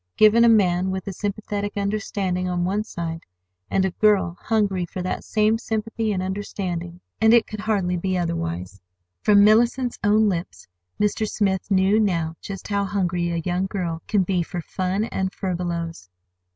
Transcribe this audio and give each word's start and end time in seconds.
Given 0.17 0.43
a 0.43 0.49
man 0.49 0.89
with 0.89 1.05
a 1.07 1.13
sympathetic 1.13 1.73
understanding 1.77 2.49
on 2.49 2.65
one 2.65 2.83
side, 2.83 3.21
and 3.69 3.85
a 3.85 3.91
girl 3.91 4.35
hungry 4.41 4.83
for 4.83 5.03
that 5.03 5.23
same 5.23 5.59
sympathy 5.59 6.11
and 6.11 6.23
understanding, 6.23 7.01
and 7.21 7.35
it 7.35 7.45
could 7.45 7.59
hardly 7.59 7.97
be 7.97 8.17
otherwise. 8.17 8.81
From 9.21 9.43
Mellicent's 9.43 9.99
own 10.03 10.27
lips 10.27 10.67
Mr. 10.99 11.29
Smith 11.29 11.69
knew 11.69 11.99
now 11.99 12.35
just 12.41 12.67
how 12.69 12.83
hungry 12.83 13.29
a 13.29 13.43
young 13.45 13.67
girl 13.67 14.01
can 14.07 14.23
be 14.23 14.41
for 14.41 14.59
fun 14.59 15.03
and 15.05 15.31
furbelows. 15.31 16.09